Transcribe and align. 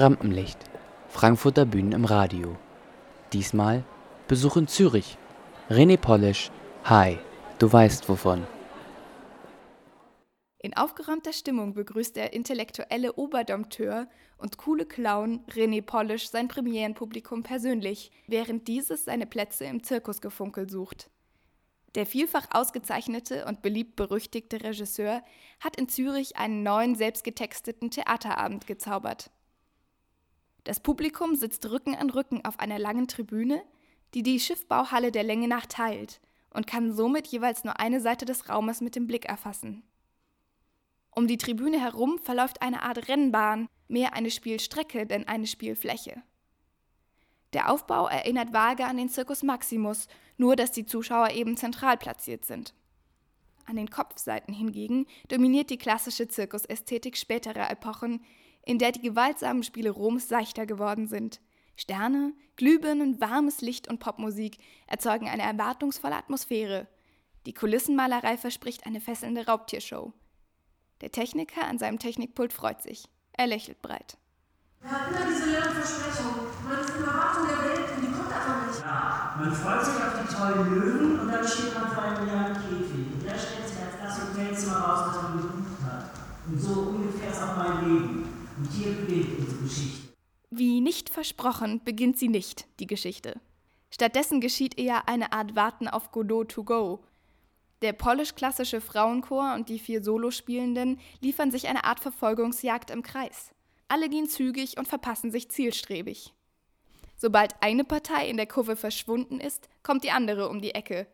Rampenlicht. 0.00 0.58
Frankfurter 1.08 1.66
Bühnen 1.66 1.92
im 1.92 2.06
Radio. 2.06 2.56
Diesmal 3.34 3.84
Besuch 4.28 4.56
in 4.56 4.66
Zürich. 4.66 5.18
René 5.68 5.98
Polish. 5.98 6.50
Hi, 6.84 7.18
du 7.58 7.70
weißt 7.70 8.08
wovon. 8.08 8.46
In 10.56 10.74
aufgeräumter 10.74 11.34
Stimmung 11.34 11.74
begrüßt 11.74 12.16
der 12.16 12.32
intellektuelle 12.32 13.12
Oberdompteur 13.12 14.08
und 14.38 14.56
coole 14.56 14.86
Clown 14.86 15.44
René 15.50 15.82
Polish 15.82 16.30
sein 16.30 16.48
Premierenpublikum 16.48 17.42
persönlich, 17.42 18.10
während 18.26 18.68
dieses 18.68 19.04
seine 19.04 19.26
Plätze 19.26 19.66
im 19.66 19.82
Zirkusgefunkel 19.82 20.70
sucht. 20.70 21.10
Der 21.94 22.06
vielfach 22.06 22.46
ausgezeichnete 22.52 23.44
und 23.44 23.60
beliebt 23.60 23.96
berüchtigte 23.96 24.62
Regisseur 24.62 25.22
hat 25.58 25.76
in 25.76 25.90
Zürich 25.90 26.38
einen 26.38 26.62
neuen 26.62 26.94
selbstgetexteten 26.94 27.90
Theaterabend 27.90 28.66
gezaubert. 28.66 29.30
Das 30.64 30.80
Publikum 30.80 31.34
sitzt 31.34 31.70
Rücken 31.70 31.94
an 31.94 32.10
Rücken 32.10 32.44
auf 32.44 32.58
einer 32.60 32.78
langen 32.78 33.08
Tribüne, 33.08 33.62
die 34.14 34.22
die 34.22 34.40
Schiffbauhalle 34.40 35.12
der 35.12 35.22
Länge 35.22 35.48
nach 35.48 35.66
teilt 35.66 36.20
und 36.52 36.66
kann 36.66 36.92
somit 36.92 37.26
jeweils 37.28 37.64
nur 37.64 37.78
eine 37.78 38.00
Seite 38.00 38.24
des 38.24 38.48
Raumes 38.48 38.80
mit 38.80 38.96
dem 38.96 39.06
Blick 39.06 39.24
erfassen. 39.24 39.82
Um 41.10 41.26
die 41.26 41.38
Tribüne 41.38 41.80
herum 41.80 42.18
verläuft 42.18 42.62
eine 42.62 42.82
Art 42.82 43.08
Rennbahn, 43.08 43.68
mehr 43.88 44.14
eine 44.14 44.30
Spielstrecke 44.30 45.06
denn 45.06 45.26
eine 45.26 45.46
Spielfläche. 45.46 46.22
Der 47.52 47.72
Aufbau 47.72 48.06
erinnert 48.06 48.52
vage 48.52 48.84
an 48.84 48.96
den 48.96 49.08
Circus 49.08 49.42
Maximus, 49.42 50.06
nur 50.36 50.54
dass 50.54 50.70
die 50.70 50.86
Zuschauer 50.86 51.30
eben 51.30 51.56
zentral 51.56 51.96
platziert 51.96 52.44
sind. 52.44 52.74
An 53.66 53.76
den 53.76 53.90
Kopfseiten 53.90 54.54
hingegen 54.54 55.06
dominiert 55.28 55.70
die 55.70 55.78
klassische 55.78 56.28
Zirkusästhetik 56.28 57.16
späterer 57.16 57.70
Epochen, 57.70 58.24
in 58.64 58.78
der 58.78 58.92
die 58.92 59.00
gewaltsamen 59.00 59.62
Spiele 59.62 59.90
Roms 59.90 60.28
seichter 60.28 60.66
geworden 60.66 61.06
sind. 61.06 61.40
Sterne, 61.76 62.34
Glühbirnen, 62.56 63.20
warmes 63.20 63.62
Licht 63.62 63.88
und 63.88 64.00
Popmusik 64.00 64.58
erzeugen 64.86 65.28
eine 65.28 65.42
erwartungsvolle 65.42 66.16
Atmosphäre. 66.16 66.86
Die 67.46 67.54
Kulissenmalerei 67.54 68.36
verspricht 68.36 68.86
eine 68.86 69.00
fesselnde 69.00 69.46
Raubtiershow. 69.46 70.12
Der 71.00 71.10
Techniker 71.10 71.66
an 71.66 71.78
seinem 71.78 71.98
Technikpult 71.98 72.52
freut 72.52 72.82
sich. 72.82 73.08
Er 73.32 73.46
lächelt 73.46 73.80
breit. 73.80 74.18
Wir 74.82 74.90
hatten 74.90 75.14
ja 75.14 75.26
diese 75.26 75.50
leeren 75.50 75.72
Versprechungen. 75.72 76.46
Man 76.68 76.80
ist 76.80 76.90
in 76.96 77.04
Erwartung 77.04 77.48
der 77.48 77.64
Welt 77.64 77.96
und 77.96 78.02
die 78.02 78.12
kommt 78.12 78.32
einfach 78.32 78.66
nicht. 78.66 78.80
Ja, 78.80 79.36
man 79.38 79.52
freut 79.54 79.84
sich 79.84 79.94
auf 79.94 80.20
die 80.20 80.34
tollen 80.34 80.74
Löwen 80.74 81.20
und 81.20 81.28
dann 81.28 81.48
steht 81.48 81.74
man 81.74 81.90
vor 81.92 82.02
einem 82.02 82.26
leeren 82.26 82.54
Käfig. 82.54 83.12
Und 83.12 83.24
der 83.24 83.38
stellt 83.38 83.68
sich 83.68 83.78
als 83.80 83.96
das 84.02 84.20
Hotelzimmer 84.20 84.76
raus, 84.76 85.00
das 85.08 85.22
man 85.22 85.32
gebucht 85.40 85.82
hat. 85.84 86.10
Und 86.46 86.60
so 86.60 86.72
ungefähr 86.72 87.30
ist 87.30 87.42
auch 87.42 87.56
mein. 87.56 87.69
Wie 90.50 90.80
nicht 90.80 91.10
versprochen, 91.10 91.80
beginnt 91.84 92.18
sie 92.18 92.28
nicht, 92.28 92.66
die 92.80 92.86
Geschichte. 92.86 93.40
Stattdessen 93.90 94.40
geschieht 94.40 94.78
eher 94.78 95.08
eine 95.08 95.32
Art 95.32 95.56
Warten 95.56 95.88
auf 95.88 96.12
Godot 96.12 96.50
to 96.50 96.64
go, 96.64 97.00
der 97.82 97.94
polish-klassische 97.94 98.82
Frauenchor 98.82 99.54
und 99.54 99.70
die 99.70 99.78
vier 99.78 100.04
Solospielenden 100.04 101.00
liefern 101.20 101.50
sich 101.50 101.66
eine 101.66 101.84
Art 101.84 102.00
Verfolgungsjagd 102.00 102.90
im 102.90 103.02
Kreis. 103.02 103.52
Alle 103.88 104.08
gehen 104.10 104.28
zügig 104.28 104.76
und 104.76 104.86
verpassen 104.86 105.30
sich 105.30 105.50
zielstrebig. 105.50 106.34
Sobald 107.16 107.54
eine 107.60 107.84
Partei 107.84 108.28
in 108.28 108.36
der 108.36 108.46
Kurve 108.46 108.76
verschwunden 108.76 109.40
ist, 109.40 109.68
kommt 109.82 110.04
die 110.04 110.10
andere 110.10 110.48
um 110.48 110.60
die 110.60 110.74
Ecke. 110.74 111.06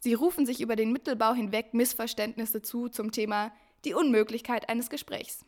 Sie 0.00 0.14
rufen 0.14 0.46
sich 0.46 0.60
über 0.60 0.76
den 0.76 0.92
Mittelbau 0.92 1.34
hinweg 1.34 1.74
Missverständnisse 1.74 2.62
zu 2.62 2.88
zum 2.88 3.12
Thema 3.12 3.52
die 3.84 3.94
Unmöglichkeit 3.94 4.68
eines 4.68 4.88
Gesprächs. 4.88 5.44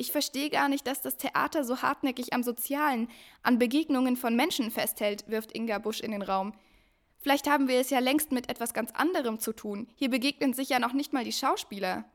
Ich 0.00 0.12
verstehe 0.12 0.48
gar 0.48 0.70
nicht, 0.70 0.86
dass 0.86 1.02
das 1.02 1.18
Theater 1.18 1.62
so 1.62 1.82
hartnäckig 1.82 2.32
am 2.32 2.42
Sozialen, 2.42 3.10
an 3.42 3.58
Begegnungen 3.58 4.16
von 4.16 4.34
Menschen 4.34 4.70
festhält, 4.70 5.28
wirft 5.28 5.54
Inga 5.54 5.76
Busch 5.76 6.00
in 6.00 6.12
den 6.12 6.22
Raum. 6.22 6.54
Vielleicht 7.18 7.50
haben 7.50 7.68
wir 7.68 7.78
es 7.78 7.90
ja 7.90 7.98
längst 7.98 8.32
mit 8.32 8.48
etwas 8.48 8.72
ganz 8.72 8.92
anderem 8.92 9.40
zu 9.40 9.52
tun. 9.52 9.88
Hier 9.96 10.08
begegnen 10.08 10.54
sich 10.54 10.70
ja 10.70 10.78
noch 10.78 10.94
nicht 10.94 11.12
mal 11.12 11.22
die 11.22 11.34
Schauspieler. 11.34 12.06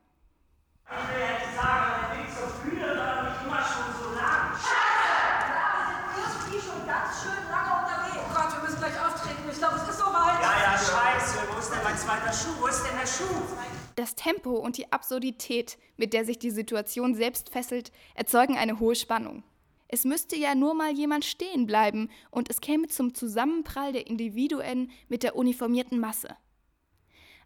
Ich 0.89 0.97
will 0.97 1.29
jetzt 1.29 1.55
sagen, 1.55 2.09
der 2.09 2.17
Weg 2.17 2.33
zur 2.33 2.49
Bühne 2.63 2.89
war 2.97 3.29
nicht 3.29 3.45
immer 3.45 3.61
schon 3.61 3.93
so 4.01 4.09
lang. 4.17 4.49
Scheiße! 4.57 5.45
Ja, 5.53 5.69
wir 6.17 6.25
sind 6.25 6.41
irgendwie 6.41 6.65
schon 6.65 6.87
ganz 6.89 7.21
schön 7.21 7.43
lange 7.53 7.85
unterwegs. 7.85 8.17
Oh 8.17 8.33
Gott, 8.33 8.49
wir 8.49 8.61
müssen 8.65 8.79
gleich 8.81 8.97
auftreten. 8.97 9.45
Ich 9.45 9.57
glaube, 9.61 9.75
es 9.77 9.89
ist 9.93 9.99
soweit. 9.99 10.41
Ja, 10.41 10.53
ja, 10.57 10.73
scheiße. 10.73 11.37
Wo 11.53 11.59
ist 11.61 11.69
denn 11.69 11.83
mein 11.85 11.97
zweiter 12.01 12.33
Schuh? 12.33 12.57
Wo 12.57 12.65
ist 12.65 12.81
denn 12.81 12.97
der 12.97 13.05
Schuh? 13.05 13.45
Das 14.05 14.13
Tempo 14.13 14.51
und 14.51 14.77
die 14.77 14.91
Absurdität, 14.91 15.79
mit 15.97 16.13
der 16.13 16.25
sich 16.25 16.37
die 16.37 16.51
Situation 16.51 17.15
selbst 17.15 17.49
fesselt, 17.49 17.91
erzeugen 18.13 18.55
eine 18.55 18.79
hohe 18.79 18.93
Spannung. 18.93 19.41
Es 19.87 20.03
müsste 20.03 20.35
ja 20.35 20.53
nur 20.53 20.75
mal 20.75 20.91
jemand 20.91 21.25
stehen 21.25 21.65
bleiben 21.65 22.11
und 22.29 22.51
es 22.51 22.61
käme 22.61 22.87
zum 22.87 23.15
Zusammenprall 23.15 23.93
der 23.93 24.05
Individuen 24.05 24.91
mit 25.09 25.23
der 25.23 25.35
uniformierten 25.35 25.99
Masse. 25.99 26.37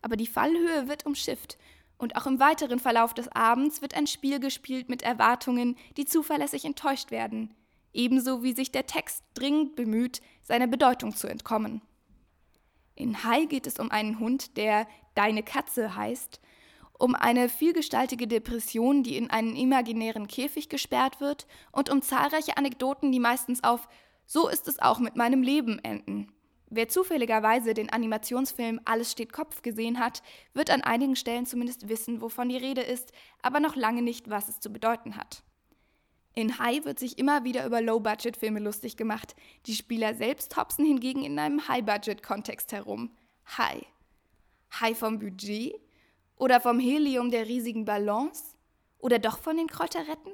Aber 0.01 0.17
die 0.17 0.27
Fallhöhe 0.27 0.89
wird 0.89 1.05
umschifft 1.05 1.57
und 1.97 2.17
auch 2.17 2.27
im 2.27 2.41
weiteren 2.41 2.79
Verlauf 2.79 3.13
des 3.13 3.29
Abends 3.29 3.81
wird 3.81 3.95
ein 3.95 4.05
Spiel 4.05 4.41
gespielt 4.41 4.89
mit 4.89 5.01
Erwartungen, 5.01 5.77
die 5.95 6.03
zuverlässig 6.03 6.65
enttäuscht 6.65 7.09
werden, 7.09 7.55
ebenso 7.93 8.43
wie 8.43 8.51
sich 8.51 8.69
der 8.69 8.85
Text 8.85 9.23
dringend 9.33 9.77
bemüht, 9.77 10.19
seiner 10.43 10.67
Bedeutung 10.67 11.15
zu 11.15 11.27
entkommen. 11.27 11.81
In 12.95 13.23
Hai 13.23 13.45
geht 13.45 13.65
es 13.65 13.79
um 13.79 13.91
einen 13.91 14.19
Hund, 14.19 14.57
der 14.57 14.85
Deine 15.19 15.43
Katze 15.43 15.97
heißt 15.97 16.39
um 16.99 17.15
eine 17.15 17.49
vielgestaltige 17.49 18.27
Depression, 18.27 19.01
die 19.03 19.17
in 19.17 19.31
einen 19.31 19.55
imaginären 19.55 20.27
Käfig 20.27 20.69
gesperrt 20.69 21.19
wird, 21.19 21.47
und 21.71 21.89
um 21.89 22.01
zahlreiche 22.01 22.57
Anekdoten, 22.57 23.11
die 23.11 23.19
meistens 23.19 23.63
auf 23.63 23.87
So 24.25 24.47
ist 24.47 24.67
es 24.67 24.79
auch 24.79 24.99
mit 24.99 25.15
meinem 25.15 25.41
Leben 25.41 25.79
enden. 25.79 26.31
Wer 26.69 26.87
zufälligerweise 26.87 27.73
den 27.73 27.89
Animationsfilm 27.89 28.79
Alles 28.85 29.11
steht 29.11 29.33
Kopf 29.33 29.63
gesehen 29.63 29.99
hat, 29.99 30.21
wird 30.53 30.69
an 30.69 30.83
einigen 30.83 31.15
Stellen 31.15 31.47
zumindest 31.47 31.89
wissen, 31.89 32.21
wovon 32.21 32.49
die 32.49 32.57
Rede 32.57 32.81
ist, 32.81 33.11
aber 33.41 33.59
noch 33.59 33.75
lange 33.75 34.03
nicht, 34.03 34.29
was 34.29 34.49
es 34.49 34.59
zu 34.59 34.69
bedeuten 34.69 35.15
hat. 35.15 35.41
In 36.35 36.59
High 36.59 36.85
wird 36.85 36.99
sich 36.99 37.17
immer 37.17 37.43
wieder 37.43 37.65
über 37.65 37.81
Low-Budget-Filme 37.81 38.59
lustig 38.59 38.97
gemacht. 38.97 39.35
Die 39.65 39.73
Spieler 39.73 40.13
selbst 40.13 40.57
hopsen 40.57 40.85
hingegen 40.85 41.23
in 41.23 41.39
einem 41.39 41.67
High-Budget-Kontext 41.67 42.71
herum. 42.71 43.15
High. 43.57 43.85
High 44.79 44.97
vom 44.97 45.17
Budget, 45.17 45.73
oder 46.39 46.59
vom 46.59 46.79
Helium 46.79 47.29
der 47.29 47.47
riesigen 47.47 47.85
Ballons? 47.85 48.55
Oder 48.97 49.19
doch 49.19 49.37
von 49.37 49.57
den 49.57 49.67
Kräuterretten? 49.67 50.33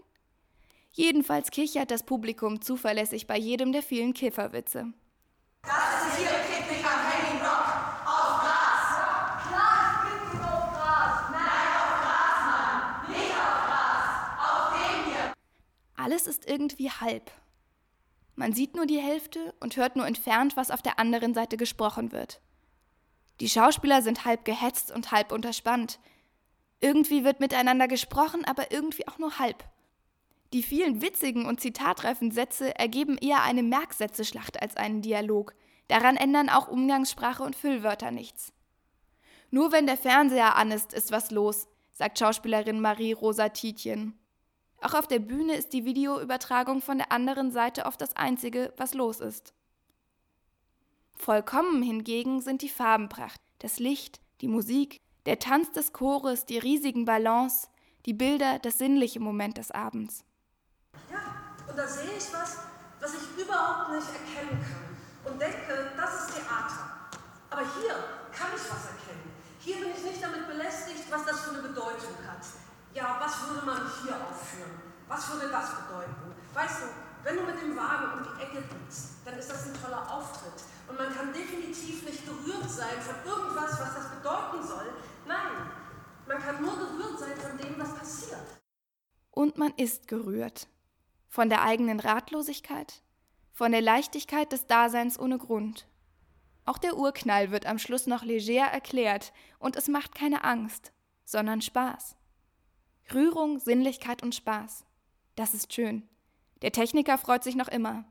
Jedenfalls 0.92 1.52
kichert 1.52 1.92
das 1.92 2.04
Publikum 2.04 2.62
zuverlässig 2.62 3.28
bei 3.28 3.38
jedem 3.38 3.74
der 3.74 3.84
vielen 3.84 4.14
Kifferwitze. 4.14 4.94
Das 5.64 6.08
ist 6.08 6.18
hier 6.18 6.28
Picknick 6.28 6.86
am 6.86 7.02
Hanging 7.02 7.42
Rock. 7.42 7.68
Auf 8.06 8.40
Gras. 8.40 9.48
Klar, 9.48 10.06
Picknick 10.06 10.42
auf 10.42 10.74
Gras. 10.74 11.32
Nein, 11.32 11.74
auf 11.82 12.00
Gras, 12.02 12.40
Mann. 12.48 13.12
Nicht 13.12 13.32
auf 13.32 13.60
Gras. 13.68 14.16
Auf 14.48 14.74
dem 14.74 15.12
hier. 15.12 15.34
Alles 15.96 16.28
ist 16.28 16.48
irgendwie 16.48 16.92
halb. 16.92 17.32
Man 18.36 18.54
sieht 18.54 18.76
nur 18.76 18.86
die 18.86 19.00
Hälfte 19.00 19.54
und 19.60 19.76
hört 19.76 19.96
nur 19.96 20.06
entfernt, 20.06 20.56
was 20.56 20.72
auf 20.72 20.82
der 20.82 21.00
anderen 21.00 21.34
Seite 21.34 21.58
gesprochen 21.58 22.12
wird. 22.12 22.42
Die 23.40 23.50
Schauspieler 23.50 24.02
sind 24.02 24.26
halb 24.26 24.46
gehetzt 24.46 24.92
und 24.92 25.12
halb 25.12 25.32
unterspannt. 25.32 26.00
Irgendwie 26.80 27.24
wird 27.24 27.40
miteinander 27.40 27.88
gesprochen, 27.88 28.46
aber 28.46 28.72
irgendwie 28.72 29.08
auch 29.08 29.18
nur 29.18 29.40
halb. 29.40 29.64
Die 30.54 30.64
vielen 30.64 31.02
witzigen 31.02 31.46
und 31.46 31.60
zitatreifen 31.60 32.32
Sätze 32.32 32.78
ergeben 32.78 33.18
eher 33.18 33.44
eine 33.44 33.64
Merksätzeschlacht 33.64 34.62
als 34.62 34.78
einen 34.78 35.02
Dialog. 35.02 35.54
Daran 35.88 36.16
ändern 36.16 36.50
auch 36.50 36.68
Umgangssprache 36.68 37.44
und 37.44 37.56
Füllwörter 37.56 38.12
nichts. 38.12 38.54
Nur 39.52 39.72
wenn 39.72 39.86
der 39.86 39.98
Fernseher 39.98 40.56
an 40.56 40.72
ist, 40.72 40.94
ist 40.94 41.12
was 41.12 41.32
los, 41.32 41.68
sagt 41.92 42.20
Schauspielerin 42.20 42.82
Marie-Rosa 42.82 43.50
Tietjen. 43.50 44.18
Auch 44.82 44.94
auf 44.94 45.08
der 45.08 45.20
Bühne 45.20 45.56
ist 45.56 45.74
die 45.74 45.86
Videoübertragung 45.86 46.82
von 46.82 46.98
der 46.98 47.12
anderen 47.12 47.52
Seite 47.52 47.86
oft 47.86 48.00
das 48.00 48.16
Einzige, 48.16 48.74
was 48.78 48.94
los 48.94 49.20
ist. 49.20 49.54
Vollkommen 51.26 51.82
hingegen 51.82 52.40
sind 52.40 52.62
die 52.62 52.70
Farbenpracht, 52.70 53.42
das 53.58 53.80
Licht, 53.80 54.22
die 54.42 54.48
Musik, 54.48 55.02
der 55.26 55.40
Tanz 55.40 55.72
des 55.72 55.92
Chores, 55.92 56.46
die 56.46 56.60
riesigen 56.60 57.06
Ballons, 57.06 57.68
die 58.06 58.14
Bilder, 58.14 58.60
das 58.60 58.78
sinnliche 58.78 59.20
Moment 59.20 59.58
des 59.58 59.72
Abends. 59.72 60.24
Ja, 61.10 61.58
und 61.68 61.76
da 61.76 61.88
sehe 61.88 62.12
ich 62.16 62.32
was, 62.32 62.60
was 63.02 63.16
ich 63.16 63.44
überhaupt 63.44 63.90
nicht 63.94 64.06
erkennen 64.06 64.62
kann. 64.62 65.34
Und 65.34 65.42
denke, 65.42 65.90
das 65.98 66.14
ist 66.14 66.36
Theater. 66.36 67.10
Aber 67.50 67.64
hier 67.74 67.96
kann 68.32 68.52
ich 68.56 68.62
was 68.62 68.86
erkennen. 68.86 69.34
Hier 69.62 69.78
bin 69.78 69.90
ich 69.98 70.04
nicht 70.04 70.22
damit 70.22 70.46
belästigt, 70.46 71.10
was 71.10 71.26
das 71.26 71.40
für 71.40 71.58
eine 71.58 71.68
Bedeutung 71.68 72.22
hat. 72.30 72.46
Ja, 72.94 73.18
was 73.20 73.50
würde 73.50 73.66
man 73.66 73.82
hier 74.04 74.14
aufführen? 74.14 74.78
Was 75.08 75.28
würde 75.34 75.50
das 75.50 75.72
bedeuten? 75.74 76.36
Weißt 76.54 76.84
du, 76.84 77.05
wenn 77.26 77.38
du 77.38 77.44
mit 77.44 77.60
dem 77.60 77.76
Wagen 77.76 78.20
um 78.20 78.24
die 78.24 78.44
Ecke 78.44 78.62
gehst, 78.62 79.16
dann 79.26 79.38
ist 79.38 79.50
das 79.50 79.66
ein 79.66 79.74
toller 79.82 80.14
Auftritt. 80.14 80.64
Und 80.88 80.98
man 80.98 81.12
kann 81.14 81.34
definitiv 81.34 82.04
nicht 82.04 82.24
gerührt 82.24 82.70
sein 82.70 83.02
von 83.02 83.16
irgendwas, 83.30 83.72
was 83.72 83.96
das 83.96 84.10
bedeuten 84.16 84.66
soll. 84.66 84.94
Nein, 85.28 85.72
man 86.28 86.38
kann 86.38 86.62
nur 86.62 86.78
gerührt 86.78 87.20
sein 87.20 87.36
von 87.36 87.58
dem, 87.58 87.80
was 87.80 87.96
passiert. 87.96 88.46
Und 89.32 89.58
man 89.58 89.74
ist 89.76 90.08
gerührt. 90.08 90.68
Von 91.28 91.50
der 91.50 91.64
eigenen 91.64 92.00
Ratlosigkeit? 92.00 93.02
Von 93.52 93.72
der 93.72 93.82
Leichtigkeit 93.82 94.52
des 94.52 94.68
Daseins 94.68 95.20
ohne 95.20 95.40
Grund? 95.40 95.88
Auch 96.64 96.78
der 96.78 96.96
Urknall 96.96 97.50
wird 97.50 97.66
am 97.66 97.80
Schluss 97.80 98.06
noch 98.06 98.24
leger 98.24 98.66
erklärt 98.66 99.34
und 99.58 99.76
es 99.76 99.88
macht 99.88 100.14
keine 100.14 100.44
Angst, 100.44 100.94
sondern 101.24 101.62
Spaß. 101.62 102.16
Rührung, 103.14 103.60
Sinnlichkeit 103.60 104.22
und 104.22 104.36
Spaß. 104.36 104.86
Das 105.36 105.54
ist 105.54 105.74
schön. 105.74 106.08
Der 106.62 106.72
Techniker 106.72 107.18
freut 107.18 107.44
sich 107.44 107.56
noch 107.56 107.68
immer. 107.68 108.06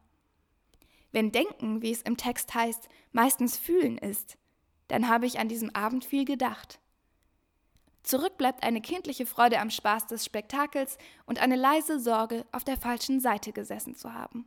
Wenn 1.13 1.33
Denken, 1.33 1.81
wie 1.83 1.93
es 1.93 2.03
im 2.03 2.17
Text 2.17 2.55
heißt, 2.55 2.89
meistens 3.13 3.57
Fühlen 3.57 3.99
ist, 3.99 4.37
dann 4.89 5.09
habe 5.09 5.27
ich 5.27 5.39
an 5.39 5.49
diesem 5.49 5.75
Abend 5.75 6.05
viel 6.05 6.25
gedacht. 6.25 6.81
Zurück 8.03 8.37
bleibt 8.37 8.63
eine 8.63 8.83
kindliche 8.83 9.25
Freude 9.25 9.61
am 9.61 9.71
Spaß 9.71 10.09
des 10.09 10.25
Spektakels 10.25 10.99
und 11.25 11.41
eine 11.41 11.57
leise 11.57 11.99
Sorge, 11.99 12.45
auf 12.53 12.63
der 12.65 12.77
falschen 12.77 13.19
Seite 13.21 13.53
gesessen 13.53 13.95
zu 13.95 14.13
haben. 14.13 14.47